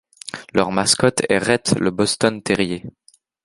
[0.55, 2.87] Leur mascotte est Rhett, le Boston Terrier.